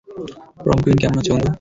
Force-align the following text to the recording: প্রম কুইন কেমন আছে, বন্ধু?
প্রম 0.63 0.77
কুইন 0.83 0.97
কেমন 0.97 1.17
আছে, 1.19 1.31
বন্ধু? 1.31 1.49